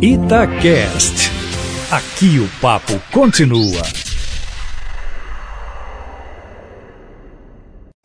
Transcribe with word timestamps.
Itacast. 0.00 1.32
Aqui 1.90 2.38
o 2.38 2.60
papo 2.60 3.00
continua. 3.10 3.82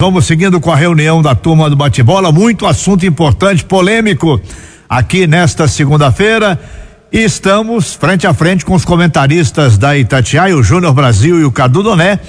Vamos 0.01 0.25
seguindo 0.25 0.61
com 0.61 0.71
a 0.71 0.75
reunião 0.75 1.21
da 1.21 1.35
turma 1.35 1.69
do 1.69 1.75
bate-bola, 1.75 2.31
muito 2.31 2.65
assunto 2.65 3.05
importante, 3.05 3.65
polêmico, 3.65 4.39
aqui 4.87 5.27
nesta 5.27 5.67
segunda-feira. 5.67 6.57
E 7.11 7.19
estamos 7.19 7.93
frente 7.93 8.25
a 8.25 8.33
frente 8.33 8.63
com 8.63 8.73
os 8.73 8.85
comentaristas 8.85 9.77
da 9.77 9.97
Itatiaia, 9.97 10.55
o 10.55 10.63
Júnior 10.63 10.93
Brasil 10.93 11.41
e 11.41 11.43
o 11.43 11.51
Cadu 11.51 11.83
Doné, 11.83 12.21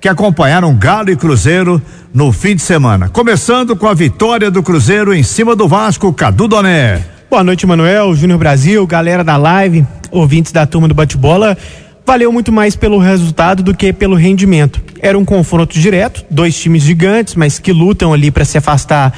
que 0.00 0.08
acompanharam 0.08 0.76
Galo 0.76 1.10
e 1.10 1.16
Cruzeiro 1.16 1.82
no 2.14 2.32
fim 2.32 2.54
de 2.54 2.62
semana. 2.62 3.08
Começando 3.08 3.74
com 3.74 3.88
a 3.88 3.94
vitória 3.94 4.48
do 4.48 4.62
Cruzeiro 4.62 5.12
em 5.12 5.24
cima 5.24 5.56
do 5.56 5.66
Vasco, 5.66 6.12
Cadu 6.12 6.46
Doné. 6.46 7.17
Boa 7.30 7.44
noite, 7.44 7.66
Manuel, 7.66 8.14
Júnior 8.14 8.38
Brasil, 8.38 8.86
galera 8.86 9.22
da 9.22 9.36
live, 9.36 9.86
ouvintes 10.10 10.50
da 10.50 10.64
turma 10.64 10.88
do 10.88 10.94
bate-bola. 10.94 11.58
Valeu 12.06 12.32
muito 12.32 12.50
mais 12.50 12.74
pelo 12.74 12.96
resultado 12.96 13.62
do 13.62 13.74
que 13.74 13.92
pelo 13.92 14.16
rendimento. 14.16 14.80
Era 14.98 15.18
um 15.18 15.26
confronto 15.26 15.78
direto, 15.78 16.24
dois 16.30 16.58
times 16.58 16.82
gigantes, 16.82 17.34
mas 17.34 17.58
que 17.58 17.70
lutam 17.70 18.14
ali 18.14 18.30
para 18.30 18.46
se 18.46 18.56
afastar 18.56 19.12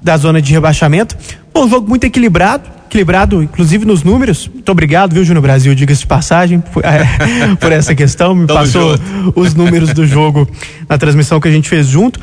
da 0.00 0.16
zona 0.16 0.40
de 0.40 0.52
rebaixamento. 0.52 1.16
Um 1.52 1.68
jogo 1.68 1.88
muito 1.88 2.04
equilibrado, 2.04 2.62
equilibrado, 2.86 3.42
inclusive 3.42 3.84
nos 3.84 4.04
números. 4.04 4.46
Muito 4.46 4.70
obrigado, 4.70 5.12
viu, 5.14 5.24
Júnior 5.24 5.42
Brasil, 5.42 5.74
diga-se 5.74 6.02
de 6.02 6.06
passagem, 6.06 6.60
por, 6.60 6.84
é, 6.84 7.04
por 7.58 7.72
essa 7.72 7.92
questão. 7.92 8.36
Me 8.36 8.46
Tamo 8.46 8.60
passou 8.60 8.96
junto. 8.96 9.32
os 9.34 9.52
números 9.54 9.92
do 9.92 10.06
jogo 10.06 10.48
na 10.88 10.96
transmissão 10.96 11.40
que 11.40 11.48
a 11.48 11.52
gente 11.52 11.68
fez 11.68 11.88
junto. 11.88 12.20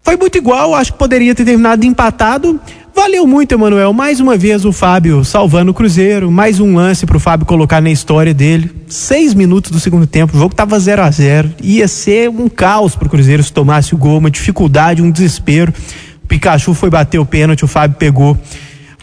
Foi 0.00 0.16
muito 0.16 0.38
igual, 0.38 0.76
acho 0.76 0.92
que 0.92 0.98
poderia 1.00 1.34
ter 1.34 1.44
terminado 1.44 1.84
empatado. 1.84 2.60
Valeu 3.06 3.24
muito, 3.24 3.52
Emanuel. 3.52 3.92
Mais 3.92 4.18
uma 4.18 4.36
vez 4.36 4.64
o 4.64 4.72
Fábio 4.72 5.24
salvando 5.24 5.70
o 5.70 5.74
Cruzeiro. 5.74 6.28
Mais 6.28 6.58
um 6.58 6.74
lance 6.74 7.06
pro 7.06 7.20
Fábio 7.20 7.46
colocar 7.46 7.80
na 7.80 7.88
história 7.88 8.34
dele. 8.34 8.68
Seis 8.88 9.32
minutos 9.32 9.70
do 9.70 9.78
segundo 9.78 10.08
tempo. 10.08 10.36
O 10.36 10.40
jogo 10.40 10.52
tava 10.52 10.76
0 10.76 11.02
a 11.02 11.08
0 11.08 11.54
Ia 11.62 11.86
ser 11.86 12.28
um 12.28 12.48
caos 12.48 12.96
pro 12.96 13.08
Cruzeiro 13.08 13.44
se 13.44 13.52
tomasse 13.52 13.94
o 13.94 13.96
gol, 13.96 14.18
uma 14.18 14.28
dificuldade, 14.28 15.02
um 15.02 15.10
desespero. 15.12 15.72
O 16.24 16.26
Pikachu 16.26 16.74
foi 16.74 16.90
bater 16.90 17.20
o 17.20 17.24
pênalti, 17.24 17.64
o 17.64 17.68
Fábio 17.68 17.96
pegou. 17.96 18.36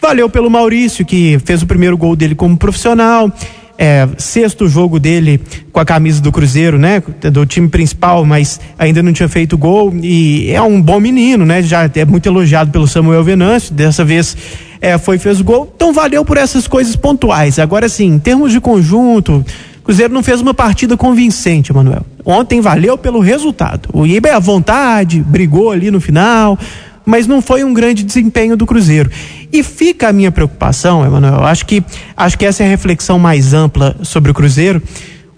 Valeu 0.02 0.28
pelo 0.28 0.50
Maurício, 0.50 1.06
que 1.06 1.40
fez 1.42 1.62
o 1.62 1.66
primeiro 1.66 1.96
gol 1.96 2.14
dele 2.14 2.34
como 2.34 2.58
profissional. 2.58 3.32
É, 3.76 4.08
sexto 4.16 4.68
jogo 4.68 5.00
dele 5.00 5.40
com 5.72 5.80
a 5.80 5.84
camisa 5.84 6.20
do 6.20 6.30
Cruzeiro, 6.30 6.78
né? 6.78 7.02
Do 7.32 7.44
time 7.44 7.68
principal, 7.68 8.24
mas 8.24 8.60
ainda 8.78 9.02
não 9.02 9.12
tinha 9.12 9.28
feito 9.28 9.58
gol. 9.58 9.92
E 10.00 10.50
é 10.50 10.62
um 10.62 10.80
bom 10.80 11.00
menino, 11.00 11.44
né? 11.44 11.60
Já 11.60 11.90
é 11.92 12.04
muito 12.04 12.26
elogiado 12.26 12.70
pelo 12.70 12.86
Samuel 12.86 13.24
Venâncio. 13.24 13.74
Dessa 13.74 14.04
vez 14.04 14.36
é, 14.80 14.96
foi 14.96 15.18
fez 15.18 15.40
gol. 15.40 15.72
Então 15.74 15.92
valeu 15.92 16.24
por 16.24 16.36
essas 16.36 16.68
coisas 16.68 16.94
pontuais. 16.94 17.58
Agora 17.58 17.88
sim, 17.88 18.06
em 18.06 18.18
termos 18.18 18.52
de 18.52 18.60
conjunto, 18.60 19.44
Cruzeiro 19.82 20.14
não 20.14 20.22
fez 20.22 20.40
uma 20.40 20.54
partida 20.54 20.96
convincente, 20.96 21.72
Manuel. 21.72 22.06
Ontem 22.24 22.60
valeu 22.60 22.96
pelo 22.96 23.20
resultado. 23.20 23.88
O 23.92 24.06
Ibe 24.06 24.30
à 24.30 24.38
vontade, 24.38 25.20
brigou 25.20 25.70
ali 25.70 25.90
no 25.90 26.00
final, 26.00 26.58
mas 27.04 27.26
não 27.26 27.42
foi 27.42 27.64
um 27.64 27.74
grande 27.74 28.02
desempenho 28.02 28.56
do 28.56 28.66
Cruzeiro. 28.66 29.10
E 29.52 29.62
fica 29.62 30.08
a 30.08 30.12
minha 30.12 30.32
preocupação, 30.32 31.04
Emanuel, 31.04 31.44
acho 31.44 31.66
que 31.66 31.82
acho 32.16 32.38
que 32.38 32.46
essa 32.46 32.62
é 32.62 32.66
a 32.66 32.68
reflexão 32.68 33.18
mais 33.18 33.52
ampla 33.52 33.96
sobre 34.02 34.30
o 34.30 34.34
Cruzeiro, 34.34 34.82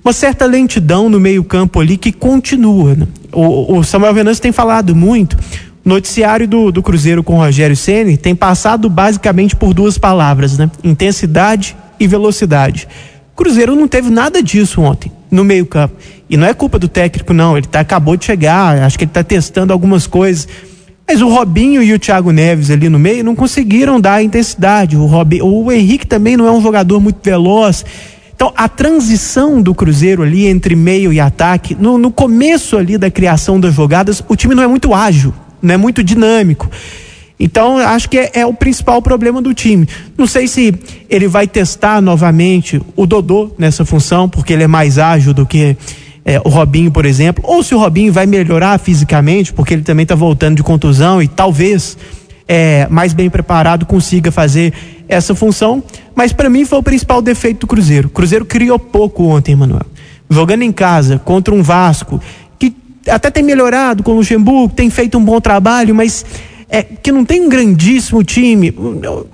uma 0.05 0.13
certa 0.13 0.47
lentidão 0.47 1.09
no 1.09 1.19
meio-campo 1.19 1.81
ali 1.81 1.97
que 1.97 2.13
continua. 2.13 2.95
Né? 2.95 3.09
O, 3.33 3.79
o 3.79 3.85
Samuel 3.85 4.15
Venâncio 4.15 4.41
tem 4.41 4.53
falado 4.53 4.95
muito. 4.95 5.37
O 5.85 5.89
noticiário 5.89 6.47
do, 6.47 6.71
do 6.71 6.83
Cruzeiro 6.83 7.25
com 7.25 7.35
o 7.35 7.39
Rogério 7.39 7.77
Ceni 7.77 8.17
tem 8.17 8.35
passado 8.35 8.89
basicamente 8.89 9.57
por 9.57 9.75
duas 9.75 9.99
palavras, 9.99 10.59
né? 10.59 10.71
Intensidade 10.83 11.77
e 11.99 12.07
velocidade. 12.07 12.89
Cruzeiro 13.35 13.75
não 13.77 13.87
teve 13.87 14.09
nada 14.09 14.43
disso 14.43 14.81
ontem 14.81 15.13
no 15.31 15.45
meio-campo. 15.45 15.95
E 16.29 16.37
não 16.37 16.47
é 16.47 16.55
culpa 16.55 16.79
do 16.79 16.89
técnico, 16.89 17.33
não. 17.33 17.57
Ele 17.57 17.67
tá, 17.67 17.81
acabou 17.81 18.17
de 18.17 18.25
chegar, 18.25 18.83
acho 18.83 18.97
que 18.99 19.05
ele 19.05 19.11
está 19.11 19.23
testando 19.23 19.73
algumas 19.73 20.07
coisas. 20.07 20.49
Mas 21.09 21.23
o 21.23 21.29
Robinho 21.29 21.83
e 21.83 21.93
o 21.93 21.99
Thiago 21.99 22.33
Neves 22.33 22.71
ali 22.71 22.89
no 22.89 22.99
meio 22.99 23.23
não 23.23 23.37
conseguiram 23.37 24.01
dar 24.01 24.15
a 24.15 24.23
intensidade. 24.23 24.97
O, 24.97 25.07
Robin, 25.07 25.41
o 25.41 25.71
Henrique 25.71 26.07
também 26.07 26.37
não 26.37 26.47
é 26.47 26.51
um 26.51 26.61
jogador 26.61 27.01
muito 27.01 27.19
veloz. 27.23 27.85
Então, 28.35 28.53
a 28.57 28.69
transição 28.69 29.63
do 29.63 29.75
Cruzeiro 29.75 30.23
ali 30.23 30.47
entre 30.47 30.75
meio 30.75 31.13
e 31.13 31.21
ataque, 31.21 31.77
no, 31.79 31.97
no 31.97 32.11
começo 32.11 32.77
ali 32.77 32.99
da 32.99 33.11
criação 33.11 33.59
das 33.61 33.73
jogadas, 33.73 34.23
o 34.29 34.35
time 34.35 34.55
não 34.55 34.63
é 34.63 34.67
muito 34.67 34.93
ágil, 34.93 35.33
não 35.63 35.75
é 35.75 35.77
muito 35.77 36.03
dinâmico. 36.03 36.69
Então, 37.39 37.79
acho 37.79 38.11
que 38.11 38.19
é, 38.19 38.31
é, 38.35 38.47
o 38.47 38.53
principal 38.53 39.01
problema 39.01 39.41
do 39.41 39.55
time. 39.55 39.89
Não 40.19 40.27
sei 40.27 40.49
se 40.49 40.75
ele 41.09 41.29
vai 41.29 41.47
testar 41.47 42.03
novamente 42.03 42.81
o 42.97 43.07
Dodô 43.07 43.53
nessa 43.57 43.85
função, 43.85 44.29
porque 44.29 44.53
ele 44.53 44.65
é 44.65 44.67
mais 44.67 44.99
ágil 44.99 45.33
do 45.33 45.47
que 45.47 45.77
é, 46.29 46.41
o 46.45 46.49
Robinho, 46.49 46.91
por 46.91 47.07
exemplo, 47.07 47.45
ou 47.47 47.63
se 47.63 47.73
o 47.73 47.79
Robinho 47.79 48.13
vai 48.13 48.27
melhorar 48.27 48.77
fisicamente, 48.81 49.53
porque 49.53 49.73
ele 49.73 49.83
também 49.83 50.03
está 50.03 50.17
voltando 50.17 50.57
de 50.57 50.63
contusão 50.65 51.23
e 51.23 51.29
talvez 51.29 51.97
é, 52.49 52.89
mais 52.91 53.13
bem 53.13 53.31
preparado 53.31 53.87
consiga 53.87 54.33
fazer 54.33 54.75
essa 55.09 55.37
função. 55.37 55.81
Mas 56.17 56.33
para 56.33 56.51
mim 56.51 56.65
foi 56.65 56.81
o 56.81 56.83
principal 56.83 57.23
defeito 57.23 57.61
do 57.61 57.67
Cruzeiro. 57.69 58.09
O 58.09 58.11
Cruzeiro 58.11 58.45
criou 58.45 58.77
pouco 58.77 59.23
ontem, 59.23 59.55
Manuel. 59.55 59.87
Jogando 60.29 60.63
em 60.63 60.73
casa 60.73 61.17
contra 61.17 61.55
um 61.55 61.63
Vasco 61.63 62.21
que 62.59 62.75
até 63.09 63.31
tem 63.31 63.45
melhorado 63.45 64.03
com 64.03 64.11
o 64.11 64.17
Luxemburgo, 64.17 64.75
tem 64.75 64.91
feito 64.91 65.17
um 65.17 65.25
bom 65.25 65.41
trabalho, 65.41 65.95
mas 65.95 66.27
é, 66.69 66.83
que 66.83 67.13
não 67.13 67.25
tem 67.25 67.43
um 67.43 67.49
grandíssimo 67.49 68.25
time. 68.25 68.75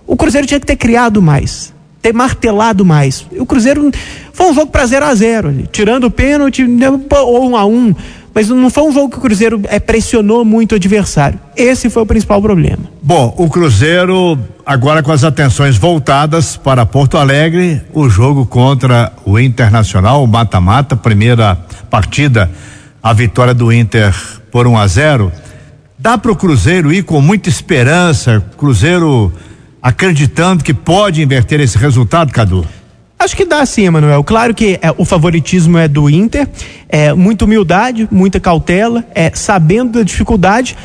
O 0.07 0.15
Cruzeiro 0.15 0.47
tinha 0.47 0.61
que 0.61 0.67
ter 0.67 0.77
criado 0.77 1.23
mais, 1.23 1.72
ter 2.03 2.13
martelado 2.13 2.85
mais. 2.85 3.25
O 3.39 3.47
Cruzeiro 3.47 3.91
foi 4.33 4.51
um 4.51 4.55
jogo 4.55 4.73
para 4.73 4.85
0 4.85 5.07
a 5.07 5.15
0 5.15 5.69
tirando 5.71 6.05
o 6.05 6.11
pênalti 6.11 6.67
ou 7.11 7.51
um 7.51 7.57
a 7.57 7.65
um, 7.65 7.95
mas 8.35 8.49
não 8.49 8.69
foi 8.69 8.83
um 8.83 8.93
jogo 8.93 9.11
que 9.11 9.19
o 9.19 9.21
Cruzeiro 9.21 9.61
é, 9.69 9.79
pressionou 9.79 10.45
muito 10.45 10.73
o 10.73 10.75
adversário. 10.75 11.39
Esse 11.57 11.89
foi 11.89 12.03
o 12.03 12.07
principal 12.07 12.43
problema. 12.43 12.83
Bom, 13.01 13.33
o 13.39 13.49
Cruzeiro 13.49 14.39
agora 14.67 15.03
com 15.03 15.13
as 15.13 15.23
atenções 15.23 15.77
voltadas 15.77 16.57
para 16.57 16.85
Porto 16.85 17.17
Alegre, 17.17 17.81
o 17.93 18.09
jogo 18.09 18.47
contra 18.47 19.13
o 19.25 19.39
Internacional, 19.39 20.25
o 20.25 20.27
mata-mata, 20.27 20.97
primeira 20.97 21.57
partida, 21.89 22.51
a 23.03 23.13
vitória 23.13 23.55
do 23.55 23.73
Inter 23.73 24.15
por 24.51 24.67
1 24.67 24.71
um 24.71 24.79
a 24.79 24.87
0 24.87 25.33
Dá 25.99 26.19
para 26.19 26.33
o 26.33 26.37
Cruzeiro 26.37 26.93
ir 26.93 27.05
com 27.05 27.21
muita 27.21 27.49
esperança, 27.49 28.43
Cruzeiro 28.59 29.33
acreditando 29.83 30.63
que 30.63 30.73
pode 30.73 31.21
inverter 31.21 31.61
esse 31.61 31.77
resultado, 31.77 32.33
Cadu? 32.33 32.65
Acho 33.19 33.37
que 33.37 33.45
dá 33.45 33.65
sim, 33.67 33.87
Emanuel. 33.87 34.25
Claro 34.25 34.55
que 34.55 34.79
é, 34.81 34.93
o 34.97 35.05
favoritismo 35.05 35.79
é 35.79 35.87
do 35.89 36.09
Inter, 36.09 36.49
é 36.89 37.13
muita 37.13 37.45
humildade, 37.45 38.09
muita 38.11 38.41
cautela, 38.41 39.05
é 39.15 39.31
sabendo 39.35 39.99
da 39.99 40.03
dificuldade, 40.03 40.77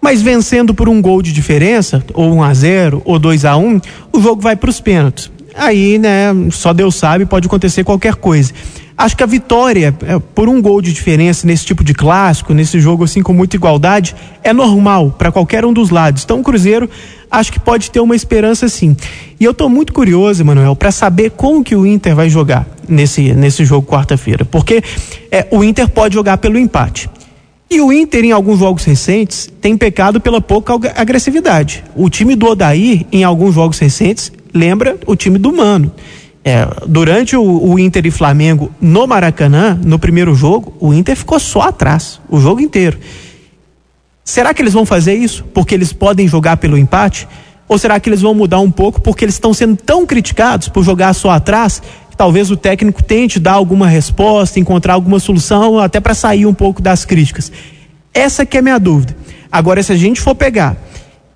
mas 0.00 0.22
vencendo 0.22 0.74
por 0.74 0.88
um 0.88 1.00
gol 1.00 1.22
de 1.22 1.32
diferença, 1.32 2.04
ou 2.14 2.32
1 2.32 2.36
um 2.36 2.42
a 2.42 2.54
0 2.54 3.02
ou 3.04 3.18
2 3.18 3.44
a 3.44 3.56
1 3.56 3.66
um, 3.66 3.80
o 4.12 4.20
jogo 4.20 4.40
vai 4.40 4.56
para 4.56 4.70
os 4.70 4.80
pênaltis. 4.80 5.30
Aí, 5.56 5.98
né, 5.98 6.28
só 6.50 6.72
Deus 6.72 6.94
sabe, 6.96 7.24
pode 7.24 7.46
acontecer 7.46 7.82
qualquer 7.82 8.14
coisa. 8.14 8.52
Acho 8.98 9.14
que 9.14 9.22
a 9.22 9.26
vitória 9.26 9.94
é, 10.06 10.18
por 10.18 10.48
um 10.48 10.60
gol 10.60 10.80
de 10.80 10.90
diferença 10.92 11.46
nesse 11.46 11.66
tipo 11.66 11.84
de 11.84 11.92
clássico, 11.92 12.54
nesse 12.54 12.80
jogo 12.80 13.04
assim 13.04 13.22
com 13.22 13.32
muita 13.32 13.54
igualdade, 13.54 14.16
é 14.42 14.54
normal 14.54 15.14
para 15.18 15.30
qualquer 15.30 15.66
um 15.66 15.72
dos 15.72 15.90
lados. 15.90 16.24
Então 16.24 16.40
o 16.40 16.42
Cruzeiro 16.42 16.88
acho 17.30 17.52
que 17.52 17.60
pode 17.60 17.90
ter 17.90 18.00
uma 18.00 18.16
esperança 18.16 18.68
sim. 18.68 18.96
E 19.38 19.44
eu 19.44 19.50
estou 19.50 19.68
muito 19.68 19.92
curioso, 19.92 20.42
Emanuel, 20.42 20.74
para 20.74 20.90
saber 20.90 21.30
como 21.30 21.62
que 21.62 21.76
o 21.76 21.86
Inter 21.86 22.14
vai 22.14 22.30
jogar 22.30 22.66
nesse, 22.88 23.34
nesse 23.34 23.66
jogo 23.66 23.86
quarta-feira. 23.86 24.46
Porque 24.46 24.82
é, 25.30 25.46
o 25.50 25.62
Inter 25.62 25.88
pode 25.90 26.14
jogar 26.14 26.38
pelo 26.38 26.58
empate. 26.58 27.10
E 27.68 27.80
o 27.80 27.92
Inter, 27.92 28.24
em 28.24 28.32
alguns 28.32 28.60
jogos 28.60 28.84
recentes, 28.84 29.50
tem 29.60 29.76
pecado 29.76 30.20
pela 30.20 30.40
pouca 30.40 30.72
agressividade. 30.94 31.84
O 31.96 32.08
time 32.08 32.34
do 32.36 32.46
Odair, 32.46 33.04
em 33.10 33.24
alguns 33.24 33.56
jogos 33.56 33.78
recentes, 33.78 34.32
lembra 34.56 34.98
o 35.06 35.14
time 35.14 35.38
do 35.38 35.52
Mano. 35.52 35.92
É, 36.44 36.64
durante 36.86 37.36
o, 37.36 37.42
o, 37.42 37.78
Inter 37.78 38.06
e 38.06 38.10
Flamengo 38.10 38.70
no 38.80 39.04
Maracanã, 39.06 39.78
no 39.84 39.98
primeiro 39.98 40.32
jogo, 40.34 40.72
o 40.78 40.94
Inter 40.94 41.16
ficou 41.16 41.40
só 41.40 41.62
atrás, 41.62 42.20
o 42.28 42.40
jogo 42.40 42.60
inteiro. 42.60 42.98
Será 44.24 44.54
que 44.54 44.62
eles 44.62 44.72
vão 44.72 44.86
fazer 44.86 45.14
isso 45.14 45.44
porque 45.52 45.74
eles 45.74 45.92
podem 45.92 46.28
jogar 46.28 46.56
pelo 46.56 46.78
empate? 46.78 47.28
Ou 47.68 47.76
será 47.78 47.98
que 47.98 48.08
eles 48.08 48.22
vão 48.22 48.32
mudar 48.32 48.60
um 48.60 48.70
pouco 48.70 49.00
porque 49.00 49.24
eles 49.24 49.34
estão 49.34 49.52
sendo 49.52 49.76
tão 49.76 50.06
criticados 50.06 50.68
por 50.68 50.84
jogar 50.84 51.14
só 51.14 51.30
atrás 51.30 51.82
que 52.08 52.16
talvez 52.16 52.48
o 52.50 52.56
técnico 52.56 53.02
tente 53.02 53.40
dar 53.40 53.54
alguma 53.54 53.88
resposta, 53.88 54.60
encontrar 54.60 54.94
alguma 54.94 55.18
solução, 55.18 55.80
até 55.80 56.00
para 56.00 56.14
sair 56.14 56.46
um 56.46 56.54
pouco 56.54 56.80
das 56.80 57.04
críticas? 57.04 57.50
Essa 58.14 58.46
que 58.46 58.56
é 58.56 58.60
a 58.60 58.62
minha 58.62 58.78
dúvida. 58.78 59.16
Agora, 59.50 59.82
se 59.82 59.92
a 59.92 59.96
gente 59.96 60.20
for 60.20 60.34
pegar 60.34 60.76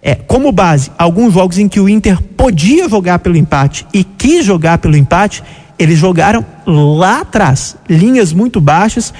é, 0.03 0.15
como 0.15 0.51
base, 0.51 0.91
alguns 0.97 1.35
jogos 1.35 1.59
em 1.59 1.69
que 1.69 1.79
o 1.79 1.89
Inter 1.89 2.21
podia 2.37 2.89
jogar 2.89 3.19
pelo 3.19 3.37
empate 3.37 3.87
e 3.93 4.03
quis 4.03 4.45
jogar 4.45 4.79
pelo 4.79 4.97
empate, 4.97 5.43
eles 5.79 5.99
jogaram 5.99 6.45
lá 6.67 7.21
atrás, 7.21 7.77
linhas 7.89 8.33
muito 8.33 8.61
baixas, 8.61 9.13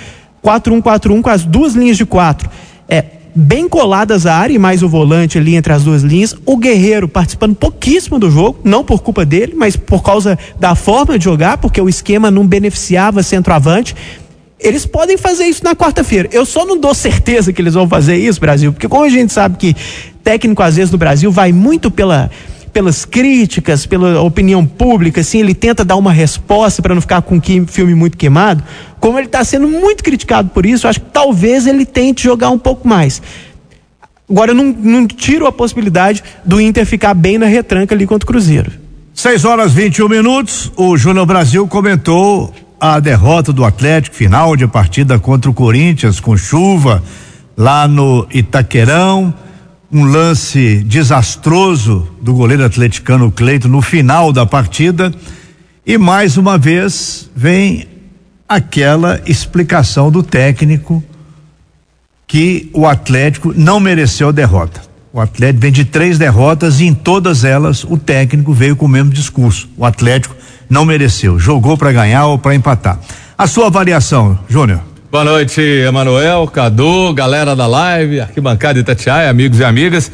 4-1-4-1 0.43 1.21
com 1.21 1.31
as 1.31 1.45
duas 1.45 1.75
linhas 1.75 1.97
de 1.97 2.07
quatro. 2.07 2.49
É, 2.89 3.05
bem 3.35 3.69
coladas 3.69 4.27
à 4.27 4.35
área 4.35 4.55
e 4.55 4.59
mais 4.59 4.83
o 4.83 4.89
volante 4.89 5.39
ali 5.39 5.55
entre 5.55 5.73
as 5.73 5.85
duas 5.85 6.03
linhas. 6.03 6.35
O 6.45 6.57
Guerreiro 6.57 7.09
participando 7.09 7.55
pouquíssimo 7.55 8.19
do 8.19 8.31
jogo, 8.31 8.61
não 8.65 8.85
por 8.85 9.03
culpa 9.03 9.25
dele, 9.25 9.55
mas 9.57 9.77
por 9.77 10.03
causa 10.03 10.39
da 10.59 10.75
forma 10.75 11.19
de 11.19 11.25
jogar, 11.25 11.59
porque 11.59 11.81
o 11.81 11.89
esquema 11.89 12.31
não 12.31 12.47
beneficiava 12.47 13.23
centroavante. 13.23 13.95
Eles 14.59 14.85
podem 14.85 15.17
fazer 15.17 15.45
isso 15.45 15.65
na 15.65 15.75
quarta-feira. 15.75 16.29
Eu 16.33 16.45
só 16.45 16.67
não 16.67 16.79
dou 16.79 16.95
certeza 16.95 17.53
que 17.53 17.63
eles 17.63 17.75
vão 17.75 17.89
fazer 17.89 18.17
isso, 18.17 18.39
Brasil, 18.39 18.73
porque 18.73 18.89
como 18.89 19.05
a 19.05 19.09
gente 19.09 19.33
sabe 19.33 19.57
que 19.57 19.75
técnico 20.23 20.63
às 20.63 20.77
vezes 20.77 20.91
no 20.91 20.99
Brasil 20.99 21.31
vai 21.31 21.53
muito 21.53 21.91
pela 21.91 22.31
pelas 22.73 23.05
críticas, 23.05 23.85
pela 23.85 24.21
opinião 24.21 24.65
pública, 24.65 25.21
assim, 25.21 25.41
ele 25.41 25.55
tenta 25.55 25.85
dar 25.85 25.97
uma 25.97 26.13
resposta 26.13 26.81
para 26.81 26.95
não 26.95 27.01
ficar 27.01 27.23
com 27.23 27.37
o 27.37 27.67
filme 27.67 27.95
muito 27.95 28.17
queimado. 28.17 28.63
Como 28.99 29.19
ele 29.19 29.27
está 29.27 29.43
sendo 29.45 29.67
muito 29.67 30.05
criticado 30.05 30.51
por 30.51 30.65
isso, 30.65 30.87
acho 30.87 31.01
que 31.01 31.11
talvez 31.11 31.67
ele 31.67 31.85
tente 31.85 32.23
jogar 32.23 32.51
um 32.51 32.59
pouco 32.59 32.87
mais. 32.87 33.21
Agora, 34.29 34.53
eu 34.53 34.55
não, 34.55 34.67
não 34.67 35.07
tiro 35.07 35.47
a 35.47 35.53
possibilidade 35.53 36.23
do 36.45 36.61
Inter 36.61 36.87
ficar 36.87 37.15
bem 37.15 37.37
na 37.37 37.47
retranca 37.47 37.95
ali 37.95 38.07
contra 38.07 38.25
o 38.25 38.29
Cruzeiro. 38.29 38.71
6 39.15 39.45
horas 39.45 39.73
21 39.73 40.09
minutos. 40.09 40.71
O 40.77 40.97
Júnior 40.97 41.27
Brasil 41.27 41.67
comentou 41.67 42.55
a 42.81 43.01
derrota 43.01 43.53
do 43.53 43.65
Atlético, 43.65 44.15
final 44.15 44.57
de 44.57 44.67
partida 44.69 45.19
contra 45.19 45.51
o 45.51 45.55
Corinthians, 45.55 46.21
com 46.21 46.37
chuva 46.37 47.03
lá 47.57 47.89
no 47.89 48.27
Itaquerão 48.33 49.35
um 49.93 50.05
lance 50.05 50.85
desastroso 50.85 52.09
do 52.23 52.33
goleiro 52.35 52.65
atleticano 52.65 53.31
Cleito 53.31 53.69
no 53.69 53.83
final 53.83 54.33
da 54.33 54.47
partida 54.47 55.13
e 55.85 55.99
mais 55.99 56.37
uma 56.37 56.57
vez 56.57 57.29
vem 57.35 57.89
aquela 58.49 59.21
explicação 59.27 60.11
do 60.11 60.23
técnico 60.23 61.03
que 62.27 62.71
o 62.73 62.87
Atlético 62.87 63.53
não 63.57 63.81
mereceu 63.81 64.29
a 64.29 64.33
derrota. 64.33 64.83
O 65.13 65.21
Atlético 65.21 65.63
vem 65.63 65.73
de 65.73 65.85
três 65.85 66.17
derrotas 66.17 66.79
e 66.79 66.85
em 66.85 66.95
todas 66.95 67.45
elas 67.45 67.83
o 67.83 67.97
técnico 67.97 68.53
veio 68.53 68.77
com 68.77 68.87
o 68.87 68.89
mesmo 68.89 69.11
discurso. 69.11 69.69
O 69.77 69.85
Atlético 69.85 70.37
não 70.69 70.85
mereceu, 70.85 71.39
jogou 71.41 71.77
para 71.77 71.91
ganhar 71.91 72.27
ou 72.27 72.39
para 72.39 72.55
empatar. 72.55 73.01
A 73.37 73.49
sua 73.49 73.67
avaliação, 73.67 74.39
Júnior? 74.49 74.90
Boa 75.11 75.25
noite, 75.25 75.61
Emanuel, 75.61 76.47
Cadu, 76.47 77.13
galera 77.13 77.57
da 77.57 77.67
live, 77.67 78.21
arquibancada 78.21 78.79
Itatiaia, 78.79 79.29
amigos 79.29 79.59
e 79.59 79.65
amigas. 79.65 80.09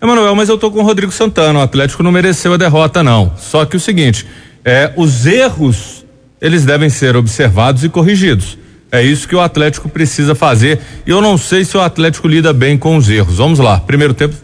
Emanuel, 0.00 0.36
mas 0.36 0.48
eu 0.48 0.56
tô 0.56 0.70
com 0.70 0.78
o 0.78 0.84
Rodrigo 0.84 1.10
Santana, 1.10 1.58
o 1.58 1.62
Atlético 1.62 2.00
não 2.04 2.12
mereceu 2.12 2.54
a 2.54 2.56
derrota 2.56 3.02
não. 3.02 3.32
Só 3.36 3.64
que 3.64 3.76
o 3.76 3.80
seguinte, 3.80 4.24
é, 4.64 4.92
os 4.94 5.26
erros, 5.26 6.04
eles 6.40 6.64
devem 6.64 6.88
ser 6.88 7.16
observados 7.16 7.82
e 7.82 7.88
corrigidos. 7.88 8.56
É 8.92 9.02
isso 9.02 9.26
que 9.26 9.34
o 9.34 9.40
Atlético 9.40 9.88
precisa 9.88 10.32
fazer. 10.32 10.78
E 11.04 11.10
eu 11.10 11.20
não 11.20 11.36
sei 11.36 11.64
se 11.64 11.76
o 11.76 11.80
Atlético 11.80 12.28
lida 12.28 12.52
bem 12.52 12.78
com 12.78 12.96
os 12.96 13.10
erros. 13.10 13.38
Vamos 13.38 13.58
lá. 13.58 13.80
Primeiro 13.80 14.14
tempo 14.14 14.36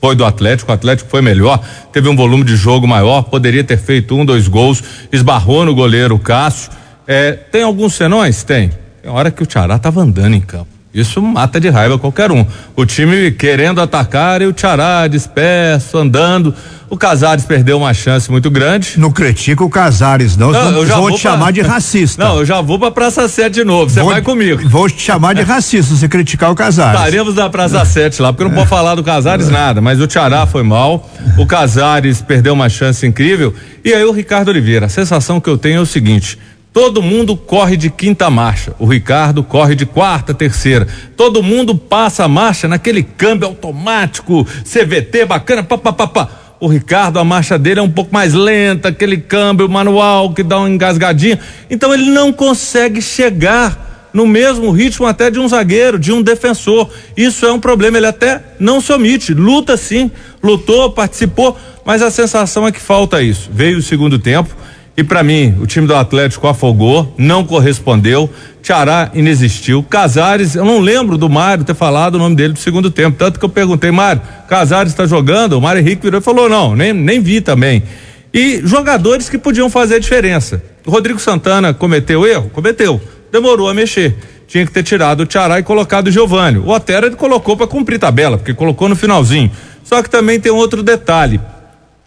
foi 0.00 0.16
do 0.16 0.24
Atlético, 0.24 0.70
o 0.70 0.74
Atlético 0.74 1.10
foi 1.10 1.20
melhor, 1.20 1.62
teve 1.92 2.08
um 2.08 2.16
volume 2.16 2.44
de 2.44 2.56
jogo 2.56 2.88
maior, 2.88 3.24
poderia 3.24 3.62
ter 3.62 3.76
feito 3.76 4.16
um, 4.16 4.24
dois 4.24 4.48
gols, 4.48 4.82
esbarrou 5.12 5.66
no 5.66 5.74
goleiro 5.74 6.18
Cássio. 6.18 6.72
É, 7.06 7.32
tem 7.32 7.62
alguns 7.62 7.92
senões? 7.92 8.42
Tem. 8.42 8.70
Tem 9.02 9.10
hora 9.10 9.30
que 9.30 9.42
o 9.42 9.46
Tiará 9.46 9.78
tava 9.78 10.02
andando 10.02 10.34
em 10.34 10.40
campo. 10.40 10.80
Isso 10.92 11.22
mata 11.22 11.60
de 11.60 11.68
raiva 11.68 11.96
qualquer 11.98 12.32
um. 12.32 12.44
O 12.74 12.84
time 12.84 13.30
querendo 13.30 13.80
atacar 13.80 14.42
e 14.42 14.46
o 14.46 14.52
Tiará 14.52 15.06
disperso, 15.06 15.96
andando. 15.96 16.52
O 16.88 16.96
Casares 16.96 17.44
perdeu 17.44 17.78
uma 17.78 17.94
chance 17.94 18.28
muito 18.28 18.50
grande. 18.50 18.98
Não 18.98 19.12
critica 19.12 19.62
o 19.62 19.70
Casares, 19.70 20.36
não. 20.36 20.50
não 20.50 20.78
eu 20.78 20.86
já 20.86 20.96
vou, 20.96 21.08
vou 21.08 21.16
te 21.16 21.22
pra... 21.22 21.30
chamar 21.30 21.52
de 21.52 21.60
racista. 21.60 22.24
Não, 22.24 22.38
eu 22.38 22.44
já 22.44 22.60
vou 22.60 22.76
pra 22.76 22.90
Praça 22.90 23.28
7 23.28 23.54
de 23.54 23.64
novo. 23.64 23.88
Você 23.88 24.02
vai 24.02 24.20
comigo. 24.20 24.68
Vou 24.68 24.90
te 24.90 25.00
chamar 25.00 25.32
de 25.32 25.42
racista 25.42 25.94
se 25.94 26.08
criticar 26.08 26.50
o 26.50 26.56
Casares. 26.56 26.98
Estaremos 26.98 27.36
na 27.36 27.48
Praça 27.48 27.84
7 27.84 28.20
lá, 28.20 28.32
porque 28.32 28.42
eu 28.42 28.48
não 28.48 28.56
posso 28.56 28.68
falar 28.68 28.96
do 28.96 29.04
Casares 29.04 29.48
nada. 29.48 29.80
Mas 29.80 30.00
o 30.00 30.08
Tiará 30.08 30.44
foi 30.44 30.64
mal. 30.64 31.08
O 31.38 31.46
Casares 31.46 32.20
perdeu 32.20 32.52
uma 32.52 32.68
chance 32.68 33.06
incrível. 33.06 33.54
E 33.84 33.94
aí 33.94 34.02
o 34.02 34.10
Ricardo 34.10 34.48
Oliveira. 34.48 34.86
A 34.86 34.88
sensação 34.88 35.40
que 35.40 35.48
eu 35.48 35.56
tenho 35.56 35.78
é 35.78 35.80
o 35.80 35.86
seguinte: 35.86 36.36
Todo 36.72 37.02
mundo 37.02 37.36
corre 37.36 37.76
de 37.76 37.90
quinta 37.90 38.30
marcha. 38.30 38.74
O 38.78 38.86
Ricardo 38.86 39.42
corre 39.42 39.74
de 39.74 39.84
quarta, 39.84 40.32
terceira. 40.32 40.86
Todo 41.16 41.42
mundo 41.42 41.74
passa 41.74 42.24
a 42.24 42.28
marcha 42.28 42.68
naquele 42.68 43.02
câmbio 43.02 43.48
automático, 43.48 44.46
CVT 44.64 45.24
bacana, 45.24 45.64
papapá. 45.64 46.28
O 46.60 46.68
Ricardo, 46.68 47.18
a 47.18 47.24
marcha 47.24 47.58
dele 47.58 47.80
é 47.80 47.82
um 47.82 47.90
pouco 47.90 48.12
mais 48.12 48.34
lenta, 48.34 48.90
aquele 48.90 49.16
câmbio 49.16 49.68
manual 49.68 50.32
que 50.32 50.44
dá 50.44 50.58
uma 50.58 50.70
engasgadinha. 50.70 51.40
Então 51.68 51.92
ele 51.92 52.08
não 52.08 52.32
consegue 52.32 53.02
chegar 53.02 54.10
no 54.12 54.26
mesmo 54.26 54.70
ritmo 54.70 55.06
até 55.06 55.28
de 55.28 55.40
um 55.40 55.48
zagueiro, 55.48 55.98
de 55.98 56.12
um 56.12 56.22
defensor. 56.22 56.88
Isso 57.16 57.46
é 57.46 57.52
um 57.52 57.58
problema. 57.58 57.96
Ele 57.96 58.06
até 58.06 58.42
não 58.60 58.80
se 58.80 58.92
omite, 58.92 59.34
luta 59.34 59.76
sim, 59.76 60.08
lutou, 60.40 60.90
participou, 60.92 61.58
mas 61.84 62.00
a 62.00 62.10
sensação 62.12 62.64
é 62.64 62.70
que 62.70 62.80
falta 62.80 63.20
isso. 63.20 63.50
Veio 63.52 63.78
o 63.78 63.82
segundo 63.82 64.18
tempo 64.20 64.54
e 65.00 65.02
para 65.02 65.22
mim, 65.22 65.56
o 65.58 65.66
time 65.66 65.86
do 65.86 65.94
Atlético 65.94 66.46
afogou, 66.46 67.14
não 67.16 67.42
correspondeu. 67.42 68.28
Tiará 68.62 69.10
inexistiu. 69.14 69.82
Casares, 69.82 70.56
eu 70.56 70.62
não 70.62 70.78
lembro 70.78 71.16
do 71.16 71.26
Mário 71.26 71.64
ter 71.64 71.74
falado 71.74 72.16
o 72.16 72.18
nome 72.18 72.36
dele 72.36 72.52
do 72.52 72.58
segundo 72.58 72.90
tempo. 72.90 73.16
Tanto 73.16 73.38
que 73.38 73.44
eu 73.46 73.48
perguntei, 73.48 73.90
Mário, 73.90 74.20
Casares 74.46 74.92
está 74.92 75.06
jogando? 75.06 75.54
O 75.54 75.60
Mário 75.62 75.80
Henrique 75.80 76.02
virou 76.02 76.20
e 76.20 76.22
falou: 76.22 76.50
não, 76.50 76.76
nem, 76.76 76.92
nem 76.92 77.18
vi 77.18 77.40
também. 77.40 77.82
E 78.30 78.60
jogadores 78.62 79.30
que 79.30 79.38
podiam 79.38 79.70
fazer 79.70 79.94
a 79.94 79.98
diferença. 79.98 80.62
O 80.84 80.90
Rodrigo 80.90 81.18
Santana 81.18 81.72
cometeu 81.72 82.26
erro? 82.26 82.50
Cometeu. 82.50 83.00
Demorou 83.32 83.70
a 83.70 83.72
mexer. 83.72 84.14
Tinha 84.46 84.66
que 84.66 84.72
ter 84.72 84.82
tirado 84.82 85.20
o 85.20 85.26
Tiará 85.26 85.58
e 85.58 85.62
colocado 85.62 86.08
o 86.08 86.10
Giovani. 86.10 86.58
O 86.58 86.68
Otero 86.68 87.06
ele 87.06 87.16
colocou 87.16 87.56
para 87.56 87.66
cumprir 87.66 87.98
tabela, 87.98 88.36
porque 88.36 88.52
colocou 88.52 88.86
no 88.86 88.94
finalzinho. 88.94 89.50
Só 89.82 90.02
que 90.02 90.10
também 90.10 90.38
tem 90.38 90.52
outro 90.52 90.82
detalhe. 90.82 91.40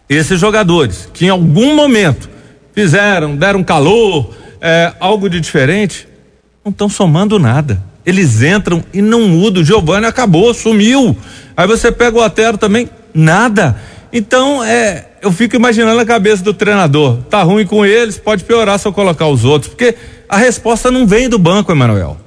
Esses 0.08 0.38
jogadores 0.38 1.08
que 1.12 1.26
em 1.26 1.30
algum 1.30 1.74
momento 1.74 2.33
fizeram, 2.74 3.36
deram 3.36 3.62
calor, 3.62 4.34
é, 4.60 4.92
algo 4.98 5.28
de 5.30 5.40
diferente, 5.40 6.08
não 6.64 6.70
estão 6.70 6.88
somando 6.88 7.38
nada. 7.38 7.82
Eles 8.04 8.42
entram 8.42 8.84
e 8.92 9.00
não 9.00 9.28
mudam. 9.28 9.64
Giovanni 9.64 10.06
acabou, 10.06 10.52
sumiu. 10.52 11.16
Aí 11.56 11.66
você 11.66 11.90
pega 11.90 12.18
o 12.18 12.22
Otero 12.22 12.58
também, 12.58 12.88
nada. 13.14 13.80
Então, 14.12 14.62
é, 14.62 15.06
eu 15.22 15.32
fico 15.32 15.56
imaginando 15.56 15.98
a 16.00 16.04
cabeça 16.04 16.42
do 16.42 16.52
treinador. 16.52 17.18
Tá 17.30 17.42
ruim 17.42 17.66
com 17.66 17.84
eles, 17.84 18.18
pode 18.18 18.44
piorar 18.44 18.78
se 18.78 18.86
eu 18.86 18.92
colocar 18.92 19.26
os 19.26 19.44
outros. 19.44 19.70
Porque 19.70 19.94
a 20.28 20.36
resposta 20.36 20.90
não 20.90 21.06
vem 21.06 21.28
do 21.28 21.38
banco, 21.38 21.72
Emanuel. 21.72 22.18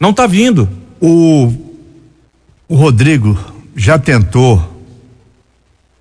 Não 0.00 0.12
tá 0.12 0.26
vindo. 0.26 0.68
O, 1.00 1.52
o 2.68 2.74
Rodrigo 2.74 3.38
já 3.74 3.98
tentou 3.98 4.62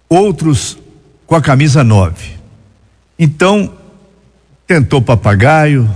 outros 0.08 0.78
com 1.28 1.36
a 1.36 1.42
camisa 1.42 1.84
9. 1.84 2.36
Então, 3.20 3.72
Tentou 4.68 5.02
papagaio, 5.02 5.90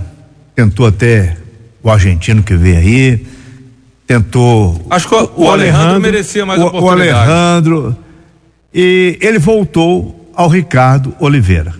tentou 0.54 0.86
até 0.86 1.36
o 1.82 1.90
argentino 1.90 2.42
que 2.42 2.54
veio 2.54 2.78
aí, 2.78 3.26
tentou. 4.06 4.80
Acho 4.90 5.08
que 5.08 5.14
o, 5.14 5.18
o, 5.18 5.50
Alejandro, 5.50 5.80
Alejandro, 5.80 6.00
merecia 6.00 6.46
mais 6.46 6.60
o, 6.60 6.66
oportunidade. 6.66 7.10
O 7.10 7.32
Alejandro. 7.32 7.96
E 8.72 9.18
ele 9.20 9.38
voltou 9.38 10.30
ao 10.34 10.48
Ricardo 10.48 11.14
Oliveira. 11.18 11.74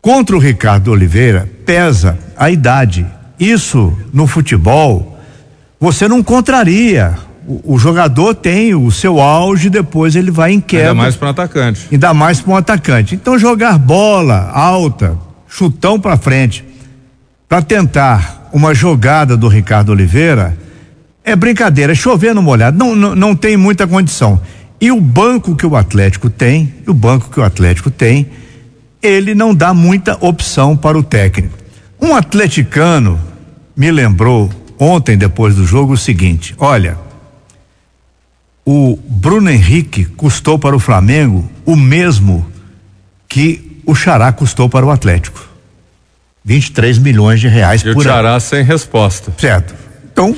Contra 0.00 0.36
o 0.36 0.38
Ricardo 0.38 0.90
Oliveira, 0.90 1.48
pesa 1.64 2.18
a 2.36 2.50
idade. 2.50 3.06
Isso 3.38 3.96
no 4.12 4.26
futebol, 4.26 5.18
você 5.80 6.06
não 6.06 6.22
contraria. 6.22 7.14
O, 7.46 7.74
o 7.74 7.78
jogador 7.78 8.34
tem 8.34 8.74
o 8.74 8.90
seu 8.90 9.20
auge, 9.20 9.68
depois 9.68 10.14
ele 10.14 10.30
vai 10.30 10.52
em 10.52 10.60
queda. 10.60 10.90
Ainda 10.90 10.94
mais 10.94 11.16
para 11.16 11.28
um 11.28 11.30
atacante. 11.30 11.88
Ainda 11.90 12.14
mais 12.14 12.40
para 12.40 12.52
um 12.52 12.56
atacante. 12.56 13.14
Então, 13.14 13.38
jogar 13.38 13.78
bola 13.78 14.50
alta, 14.52 15.18
chutão 15.54 16.00
para 16.00 16.16
frente, 16.16 16.64
para 17.48 17.62
tentar 17.62 18.50
uma 18.52 18.74
jogada 18.74 19.36
do 19.36 19.46
Ricardo 19.46 19.92
Oliveira, 19.92 20.58
é 21.22 21.36
brincadeira, 21.36 21.92
é 21.92 21.94
chover 21.94 22.34
no 22.34 22.42
molhado, 22.42 22.76
não, 22.76 22.96
não, 22.96 23.14
não 23.14 23.36
tem 23.36 23.56
muita 23.56 23.86
condição. 23.86 24.40
E 24.80 24.90
o 24.90 25.00
banco 25.00 25.54
que 25.54 25.64
o 25.64 25.76
Atlético 25.76 26.28
tem, 26.28 26.74
o 26.88 26.92
banco 26.92 27.30
que 27.30 27.38
o 27.38 27.44
Atlético 27.44 27.88
tem, 27.88 28.26
ele 29.00 29.32
não 29.32 29.54
dá 29.54 29.72
muita 29.72 30.18
opção 30.20 30.76
para 30.76 30.98
o 30.98 31.04
técnico. 31.04 31.56
Um 32.00 32.16
atleticano 32.16 33.20
me 33.76 33.92
lembrou 33.92 34.50
ontem, 34.76 35.16
depois 35.16 35.54
do 35.54 35.64
jogo, 35.64 35.92
o 35.92 35.96
seguinte: 35.96 36.52
olha, 36.58 36.98
o 38.66 38.98
Bruno 39.08 39.50
Henrique 39.50 40.04
custou 40.04 40.58
para 40.58 40.74
o 40.74 40.80
Flamengo 40.80 41.48
o 41.64 41.76
mesmo 41.76 42.44
que 43.28 43.63
o 43.86 43.94
Xará 43.94 44.32
custou 44.32 44.68
para 44.68 44.84
o 44.84 44.90
Atlético. 44.90 45.48
23 46.44 46.98
milhões 46.98 47.40
de 47.40 47.48
reais 47.48 47.80
e 47.80 47.84
por 47.84 47.90
ano. 47.92 48.00
o 48.00 48.02
Xará 48.02 48.40
sem 48.40 48.62
resposta. 48.62 49.32
Certo. 49.38 49.74
Então, 50.12 50.36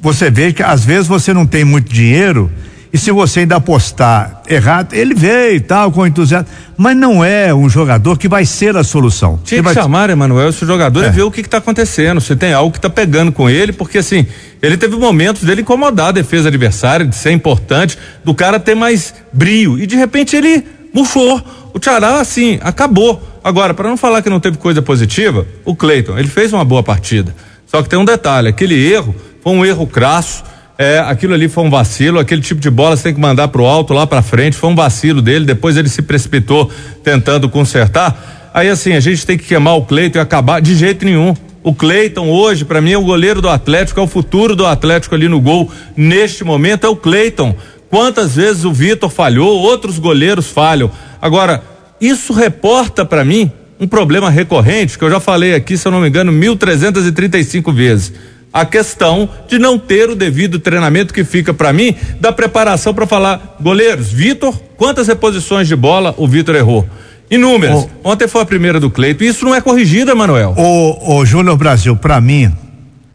você 0.00 0.30
vê 0.30 0.52
que 0.52 0.62
às 0.62 0.84
vezes 0.84 1.06
você 1.06 1.32
não 1.32 1.46
tem 1.46 1.64
muito 1.64 1.92
dinheiro 1.92 2.50
E 2.96 2.98
se 2.98 3.10
você 3.10 3.40
ainda 3.40 3.56
apostar 3.56 4.40
errado, 4.48 4.94
ele 4.94 5.12
veio 5.12 5.56
e 5.56 5.60
tal, 5.60 5.92
com 5.92 6.06
entusiasmo. 6.06 6.48
Mas 6.78 6.96
não 6.96 7.22
é 7.22 7.52
um 7.52 7.68
jogador 7.68 8.16
que 8.16 8.26
vai 8.26 8.46
ser 8.46 8.74
a 8.74 8.82
solução. 8.82 9.38
Tinha 9.44 9.60
que 9.60 9.64
vai... 9.64 9.74
chamar, 9.74 10.08
Emanuel, 10.08 10.48
esse 10.48 10.64
jogador 10.64 11.04
é. 11.04 11.08
e 11.08 11.10
ver 11.10 11.22
o 11.22 11.30
que 11.30 11.42
está 11.42 11.58
acontecendo. 11.58 12.22
Se 12.22 12.34
tem 12.34 12.54
algo 12.54 12.72
que 12.72 12.78
está 12.78 12.88
pegando 12.88 13.30
com 13.30 13.50
ele, 13.50 13.70
porque 13.70 13.98
assim, 13.98 14.26
ele 14.62 14.78
teve 14.78 14.96
momentos 14.96 15.42
dele 15.42 15.60
incomodar 15.60 16.08
a 16.08 16.12
defesa 16.12 16.48
adversária, 16.48 17.04
de 17.04 17.14
ser 17.14 17.32
importante, 17.32 17.98
do 18.24 18.34
cara 18.34 18.58
ter 18.58 18.74
mais 18.74 19.12
brio. 19.30 19.78
E 19.78 19.86
de 19.86 19.96
repente 19.96 20.34
ele 20.34 20.64
murchou. 20.94 21.42
O 21.76 21.78
Tchará, 21.78 22.20
assim, 22.20 22.58
acabou. 22.62 23.22
Agora, 23.44 23.74
para 23.74 23.86
não 23.86 23.98
falar 23.98 24.22
que 24.22 24.30
não 24.30 24.40
teve 24.40 24.56
coisa 24.56 24.80
positiva, 24.80 25.46
o 25.62 25.76
Cleiton, 25.76 26.18
ele 26.18 26.26
fez 26.26 26.50
uma 26.50 26.64
boa 26.64 26.82
partida. 26.82 27.36
Só 27.66 27.82
que 27.82 27.88
tem 27.90 27.98
um 27.98 28.04
detalhe: 28.04 28.48
aquele 28.48 28.74
erro 28.90 29.14
foi 29.42 29.52
um 29.52 29.62
erro 29.62 29.86
crasso. 29.86 30.42
É, 30.78 31.00
aquilo 31.00 31.34
ali 31.34 31.50
foi 31.50 31.64
um 31.64 31.68
vacilo, 31.68 32.18
aquele 32.18 32.40
tipo 32.40 32.62
de 32.62 32.70
bola 32.70 32.96
você 32.96 33.02
tem 33.02 33.14
que 33.14 33.20
mandar 33.20 33.48
pro 33.48 33.66
alto, 33.66 33.92
lá 33.92 34.06
para 34.06 34.22
frente, 34.22 34.56
foi 34.56 34.70
um 34.70 34.74
vacilo 34.74 35.20
dele, 35.20 35.44
depois 35.44 35.76
ele 35.76 35.88
se 35.90 36.00
precipitou 36.00 36.70
tentando 37.04 37.46
consertar. 37.46 38.50
Aí 38.54 38.70
assim, 38.70 38.94
a 38.94 39.00
gente 39.00 39.26
tem 39.26 39.36
que 39.36 39.44
queimar 39.44 39.76
o 39.76 39.84
Cleiton 39.84 40.18
e 40.18 40.20
acabar 40.20 40.62
de 40.62 40.74
jeito 40.74 41.04
nenhum. 41.04 41.34
O 41.62 41.74
Cleiton 41.74 42.28
hoje, 42.28 42.64
para 42.64 42.80
mim, 42.80 42.92
é 42.92 42.98
o 42.98 43.02
goleiro 43.02 43.42
do 43.42 43.50
Atlético, 43.50 44.00
é 44.00 44.02
o 44.02 44.06
futuro 44.06 44.56
do 44.56 44.64
Atlético 44.64 45.14
ali 45.14 45.28
no 45.28 45.40
gol. 45.40 45.70
Neste 45.94 46.42
momento 46.42 46.86
é 46.86 46.88
o 46.88 46.96
Cleiton. 46.96 47.54
Quantas 47.90 48.36
vezes 48.36 48.64
o 48.64 48.72
Vitor 48.72 49.10
falhou, 49.10 49.58
outros 49.60 49.98
goleiros 49.98 50.46
falham. 50.46 50.90
Agora, 51.20 51.62
isso 52.00 52.32
reporta 52.32 53.04
para 53.04 53.24
mim 53.24 53.50
um 53.78 53.86
problema 53.86 54.30
recorrente 54.30 54.98
que 54.98 55.04
eu 55.04 55.10
já 55.10 55.20
falei 55.20 55.54
aqui, 55.54 55.76
se 55.76 55.86
eu 55.86 55.92
não 55.92 56.00
me 56.00 56.08
engano, 56.08 56.32
1335 56.32 57.72
vezes. 57.72 58.12
A 58.52 58.64
questão 58.64 59.28
de 59.48 59.58
não 59.58 59.78
ter 59.78 60.08
o 60.08 60.14
devido 60.14 60.58
treinamento 60.58 61.12
que 61.12 61.24
fica 61.24 61.52
para 61.52 61.72
mim 61.72 61.94
da 62.18 62.32
preparação 62.32 62.94
para 62.94 63.06
falar, 63.06 63.56
goleiros, 63.60 64.10
Vitor, 64.10 64.54
quantas 64.76 65.08
reposições 65.08 65.68
de 65.68 65.76
bola 65.76 66.14
o 66.16 66.26
Vitor 66.26 66.54
errou? 66.54 66.88
Inúmeras. 67.30 67.88
Ontem 68.04 68.28
foi 68.28 68.40
a 68.40 68.46
primeira 68.46 68.80
do 68.80 68.88
Cleito. 68.88 69.24
Isso 69.24 69.44
não 69.44 69.54
é 69.54 69.60
corrigido, 69.60 70.14
Manuel. 70.16 70.54
O, 70.56 71.16
o 71.16 71.26
Júnior 71.26 71.56
Brasil, 71.56 71.96
para 71.96 72.20
mim, 72.20 72.52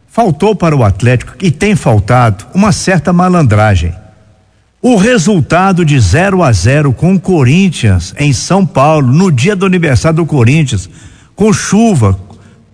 faltou 0.06 0.54
para 0.54 0.76
o 0.76 0.84
Atlético 0.84 1.32
e 1.40 1.50
tem 1.50 1.74
faltado 1.74 2.44
uma 2.54 2.70
certa 2.70 3.12
malandragem. 3.12 3.94
O 4.84 4.96
resultado 4.96 5.84
de 5.84 5.96
0 6.00 6.42
a 6.42 6.50
0 6.50 6.92
com 6.92 7.14
o 7.14 7.20
Corinthians 7.20 8.12
em 8.18 8.32
São 8.32 8.66
Paulo, 8.66 9.12
no 9.12 9.30
dia 9.30 9.54
do 9.54 9.64
aniversário 9.64 10.16
do 10.16 10.26
Corinthians, 10.26 10.90
com 11.36 11.52
chuva, 11.52 12.18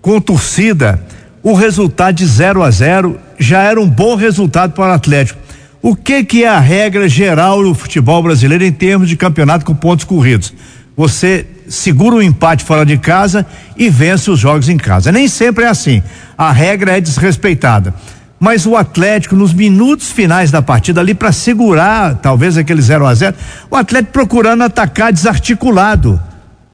com 0.01 0.19
torcida, 0.19 0.99
o 1.43 1.53
resultado 1.53 2.15
de 2.15 2.25
0 2.25 2.63
a 2.63 2.71
0 2.71 3.21
já 3.39 3.63
era 3.63 3.79
um 3.79 3.87
bom 3.87 4.15
resultado 4.15 4.73
para 4.73 4.93
o 4.93 4.95
Atlético. 4.95 5.39
O 5.83 5.95
que 5.95 6.25
que 6.25 6.45
é 6.45 6.49
a 6.49 6.59
regra 6.59 7.07
geral 7.11 7.63
do 7.63 7.75
futebol 7.75 8.23
brasileiro 8.23 8.65
em 8.65 8.73
termos 8.73 9.07
de 9.07 9.15
campeonato 9.15 9.67
com 9.67 9.75
pontos 9.75 10.07
corridos? 10.07 10.55
Você 10.97 11.45
segura 11.69 12.17
o 12.17 12.19
um 12.21 12.23
empate 12.23 12.65
fora 12.65 12.87
de 12.87 12.97
casa 12.97 13.47
e 13.77 13.91
vence 13.91 14.31
os 14.31 14.41
jogos 14.41 14.71
em 14.71 14.79
casa. 14.79 15.13
Nem 15.13 15.29
sempre 15.29 15.65
é 15.65 15.69
assim. 15.69 16.03
A 16.39 16.53
regra 16.53 16.97
é 16.97 17.03
desrespeitada 17.03 17.93
mas 18.39 18.67
o 18.67 18.77
Atlético 18.77 19.35
nos 19.35 19.53
minutos 19.53 20.13
finais 20.13 20.51
da 20.51 20.63
partida 20.63 21.01
ali 21.01 21.15
para 21.15 21.33
segurar 21.33 22.15
talvez 22.17 22.57
aquele 22.57 22.81
0 22.81 23.07
a 23.07 23.15
0 23.15 23.37
o 23.71 23.77
Atlético 23.77 24.13
procurando 24.13 24.63
atacar 24.63 25.13
desarticulado. 25.13 26.21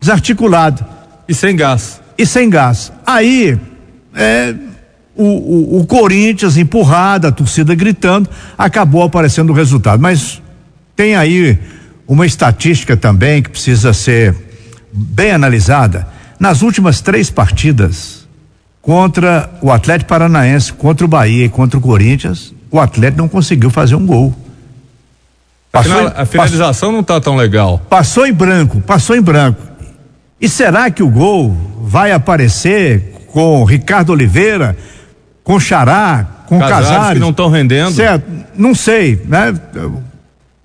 Desarticulado. 0.00 0.84
E 1.26 1.34
sem 1.34 1.56
gás. 1.56 2.00
E 2.18 2.26
sem 2.26 2.50
gás. 2.50 2.92
Aí 3.06 3.58
é, 4.14 4.54
o, 5.16 5.24
o, 5.24 5.80
o 5.80 5.86
Corinthians 5.86 6.56
empurrado 6.56 7.26
a 7.26 7.32
torcida 7.32 7.74
gritando 7.74 8.28
acabou 8.58 9.02
aparecendo 9.02 9.50
o 9.50 9.54
resultado. 9.54 10.00
Mas 10.00 10.42
tem 10.94 11.16
aí 11.16 11.58
uma 12.06 12.26
estatística 12.26 12.96
também 12.96 13.42
que 13.42 13.48
precisa 13.48 13.94
ser 13.94 14.34
bem 14.92 15.30
analisada. 15.30 16.06
Nas 16.38 16.60
últimas 16.60 17.00
três 17.00 17.30
partidas 17.30 18.23
contra 18.84 19.48
o 19.62 19.72
Atlético 19.72 20.10
Paranaense, 20.10 20.72
contra 20.72 21.04
o 21.06 21.08
Bahia 21.08 21.46
e 21.46 21.48
contra 21.48 21.78
o 21.78 21.80
Corinthians, 21.80 22.52
o 22.70 22.78
Atlético 22.78 23.18
não 23.18 23.28
conseguiu 23.28 23.70
fazer 23.70 23.94
um 23.94 24.06
gol. 24.06 24.32
Passou, 25.72 26.12
a 26.14 26.24
finalização 26.26 26.68
passou, 26.68 26.92
não 26.92 27.00
está 27.00 27.20
tão 27.20 27.34
legal. 27.34 27.80
Passou 27.88 28.26
em 28.26 28.32
branco, 28.32 28.80
passou 28.82 29.16
em 29.16 29.22
branco. 29.22 29.60
E 30.40 30.48
será 30.48 30.90
que 30.90 31.02
o 31.02 31.08
gol 31.08 31.56
vai 31.80 32.12
aparecer 32.12 33.26
com 33.32 33.64
Ricardo 33.64 34.10
Oliveira, 34.10 34.76
com 35.42 35.58
Xará, 35.58 36.26
com 36.46 36.60
Casares? 36.60 36.88
Casares 36.88 37.12
que 37.14 37.18
não 37.18 37.30
estão 37.30 37.48
rendendo. 37.48 37.92
Certo, 37.92 38.24
não 38.54 38.74
sei, 38.74 39.20
né? 39.26 39.54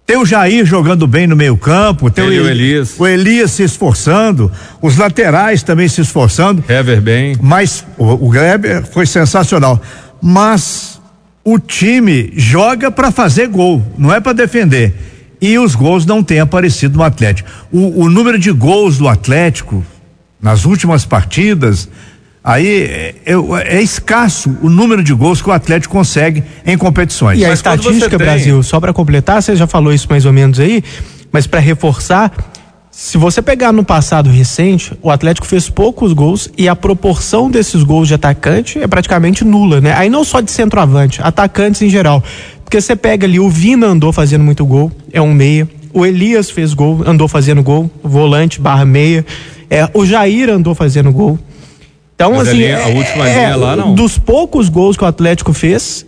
Tem 0.09 0.17
o 0.17 0.25
Jair 0.25 0.65
jogando 0.65 1.05
bem 1.05 1.27
no 1.27 1.35
meio 1.35 1.55
campo, 1.55 2.09
tem 2.09 2.25
Ele 2.25 2.39
o, 2.39 2.49
Elias. 2.49 2.95
o 2.97 3.05
Elias 3.05 3.51
se 3.51 3.61
esforçando, 3.61 4.51
os 4.81 4.97
laterais 4.97 5.61
também 5.61 5.87
se 5.87 6.01
esforçando. 6.01 6.63
Hever 6.67 6.99
bem. 6.99 7.35
Mas 7.39 7.85
o, 7.95 8.25
o 8.25 8.29
Greber 8.31 8.83
foi 8.87 9.05
sensacional. 9.05 9.79
Mas 10.19 10.99
o 11.43 11.59
time 11.59 12.33
joga 12.35 12.89
para 12.89 13.11
fazer 13.11 13.49
gol, 13.49 13.85
não 13.99 14.11
é 14.11 14.19
para 14.19 14.33
defender. 14.33 14.95
E 15.39 15.59
os 15.59 15.75
gols 15.75 16.07
não 16.07 16.23
têm 16.23 16.39
aparecido 16.39 16.97
no 16.97 17.03
Atlético. 17.03 17.47
O, 17.71 18.05
o 18.05 18.09
número 18.09 18.39
de 18.39 18.51
gols 18.51 18.97
do 18.97 19.07
Atlético 19.07 19.85
nas 20.41 20.65
últimas 20.65 21.05
partidas 21.05 21.87
Aí 22.49 22.67
é, 22.67 23.15
é, 23.65 23.79
escasso 23.79 24.57
o 24.63 24.69
número 24.71 25.03
de 25.03 25.13
gols 25.13 25.39
que 25.39 25.47
o 25.47 25.51
Atlético 25.51 25.93
consegue 25.93 26.43
em 26.65 26.75
competições. 26.75 27.37
E 27.37 27.45
a 27.45 27.49
mas 27.49 27.59
estatística, 27.59 28.09
tem... 28.09 28.17
Brasil, 28.17 28.63
só 28.63 28.79
para 28.79 28.91
completar, 28.91 29.43
você 29.43 29.55
já 29.55 29.67
falou 29.67 29.93
isso 29.93 30.07
mais 30.09 30.25
ou 30.25 30.33
menos 30.33 30.59
aí, 30.59 30.83
mas 31.31 31.45
para 31.45 31.59
reforçar, 31.59 32.33
se 32.89 33.19
você 33.19 33.39
pegar 33.39 33.71
no 33.71 33.83
passado 33.83 34.31
recente, 34.31 34.93
o 35.03 35.11
Atlético 35.11 35.45
fez 35.45 35.69
poucos 35.69 36.11
gols 36.11 36.49
e 36.57 36.67
a 36.67 36.75
proporção 36.75 37.51
desses 37.51 37.83
gols 37.83 38.07
de 38.07 38.15
atacante 38.15 38.79
é 38.79 38.87
praticamente 38.87 39.45
nula, 39.45 39.79
né? 39.79 39.93
Aí 39.93 40.09
não 40.09 40.23
só 40.23 40.41
de 40.41 40.49
centroavante, 40.49 41.21
atacantes 41.23 41.83
em 41.83 41.89
geral. 41.89 42.23
Porque 42.63 42.81
você 42.81 42.95
pega 42.95 43.27
ali, 43.27 43.39
o 43.39 43.47
Vina 43.47 43.85
andou 43.85 44.11
fazendo 44.11 44.43
muito 44.43 44.65
gol, 44.65 44.91
é 45.13 45.21
um 45.21 45.35
meia. 45.35 45.69
O 45.93 46.03
Elias 46.03 46.49
fez 46.49 46.73
gol, 46.73 47.03
andou 47.05 47.27
fazendo 47.27 47.61
gol, 47.61 47.91
volante 48.03 48.59
barra 48.59 48.85
meia. 48.85 49.23
É, 49.69 49.87
o 49.93 50.03
Jair 50.03 50.49
andou 50.49 50.73
fazendo 50.73 51.11
gol. 51.11 51.37
Então, 52.19 52.33
Mas 52.33 52.49
assim, 52.49 52.69
a, 52.69 52.87
última 52.87 53.29
é, 53.29 53.33
linha 53.33 53.55
lá 53.55 53.75
não. 53.77 53.95
Dos 53.95 54.17
poucos 54.17 54.67
gols 54.67 54.97
que 54.97 55.05
o 55.05 55.07
Atlético 55.07 55.53
fez, 55.53 56.05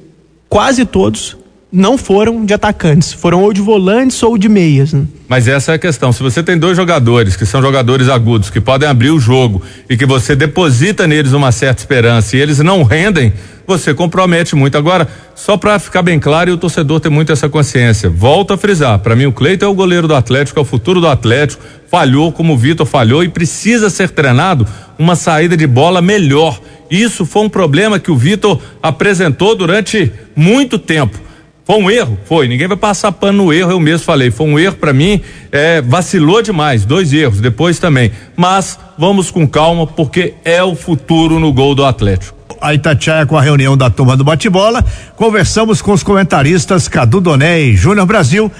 quase 0.49 0.83
todos 0.83 1.37
não 1.71 1.97
foram 1.97 2.45
de 2.45 2.53
atacantes, 2.53 3.13
foram 3.13 3.41
ou 3.41 3.53
de 3.53 3.61
volantes 3.61 4.21
ou 4.21 4.37
de 4.37 4.49
meias. 4.49 4.91
Né? 4.91 5.05
Mas 5.27 5.47
essa 5.47 5.71
é 5.71 5.75
a 5.75 5.79
questão. 5.79 6.11
Se 6.11 6.21
você 6.21 6.43
tem 6.43 6.57
dois 6.57 6.75
jogadores 6.75 7.37
que 7.37 7.45
são 7.45 7.61
jogadores 7.61 8.09
agudos, 8.09 8.49
que 8.49 8.59
podem 8.59 8.89
abrir 8.89 9.11
o 9.11 9.19
jogo 9.19 9.61
e 9.89 9.95
que 9.95 10.05
você 10.05 10.35
deposita 10.35 11.07
neles 11.07 11.31
uma 11.31 11.51
certa 11.51 11.81
esperança 11.81 12.35
e 12.35 12.41
eles 12.41 12.59
não 12.59 12.83
rendem, 12.83 13.31
você 13.65 13.93
compromete 13.93 14.53
muito. 14.53 14.77
Agora, 14.77 15.07
só 15.33 15.55
para 15.55 15.79
ficar 15.79 16.01
bem 16.01 16.19
claro 16.19 16.49
e 16.49 16.53
o 16.53 16.57
torcedor 16.57 16.99
ter 16.99 17.09
muito 17.09 17.31
essa 17.31 17.47
consciência, 17.47 18.09
volto 18.09 18.51
a 18.51 18.57
frisar: 18.57 18.99
para 18.99 19.15
mim, 19.15 19.25
o 19.25 19.31
Cleiton 19.31 19.65
é 19.65 19.69
o 19.69 19.73
goleiro 19.73 20.09
do 20.09 20.15
Atlético, 20.15 20.59
é 20.59 20.61
o 20.61 20.65
futuro 20.65 20.99
do 20.99 21.07
Atlético. 21.07 21.63
Falhou 21.89 22.31
como 22.31 22.53
o 22.53 22.57
Vitor 22.57 22.85
falhou 22.85 23.23
e 23.23 23.29
precisa 23.29 23.89
ser 23.89 24.09
treinado 24.09 24.67
uma 24.99 25.15
saída 25.15 25.55
de 25.55 25.67
bola 25.67 26.01
melhor. 26.01 26.59
Isso 26.89 27.25
foi 27.25 27.43
um 27.43 27.49
problema 27.49 27.99
que 27.99 28.11
o 28.11 28.17
Vitor 28.17 28.59
apresentou 28.83 29.55
durante 29.55 30.11
muito 30.35 30.77
tempo. 30.77 31.30
Foi 31.71 31.81
um 31.81 31.89
erro? 31.89 32.19
Foi. 32.25 32.49
Ninguém 32.49 32.67
vai 32.67 32.75
passar 32.75 33.13
pano 33.13 33.45
no 33.45 33.53
erro, 33.53 33.71
eu 33.71 33.79
mesmo 33.79 34.05
falei. 34.05 34.29
Foi 34.29 34.45
um 34.45 34.59
erro 34.59 34.75
para 34.75 34.91
mim, 34.91 35.21
é, 35.53 35.81
vacilou 35.81 36.41
demais. 36.41 36.83
Dois 36.83 37.13
erros, 37.13 37.39
depois 37.39 37.79
também. 37.79 38.11
Mas 38.35 38.77
vamos 38.97 39.31
com 39.31 39.47
calma, 39.47 39.87
porque 39.87 40.33
é 40.43 40.61
o 40.61 40.75
futuro 40.75 41.39
no 41.39 41.53
gol 41.53 41.73
do 41.73 41.85
Atlético 41.85 42.41
a 42.61 42.75
Itatiaia 42.75 43.25
com 43.25 43.35
a 43.35 43.41
reunião 43.41 43.75
da 43.75 43.89
turma 43.89 44.15
do 44.15 44.23
bate-bola. 44.23 44.85
Conversamos 45.15 45.81
com 45.81 45.91
os 45.93 46.03
comentaristas 46.03 46.87
Cadu 46.87 47.19
Doné 47.19 47.59
e 47.59 47.75
Júnior 47.75 48.05
Brasil. 48.05 48.51